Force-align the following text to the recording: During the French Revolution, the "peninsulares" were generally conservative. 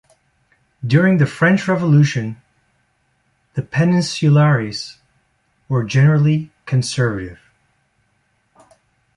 During 0.83 1.19
the 1.19 1.27
French 1.27 1.67
Revolution, 1.67 2.41
the 3.53 3.61
"peninsulares" 3.61 4.97
were 5.69 5.83
generally 5.83 6.51
conservative. 6.65 7.39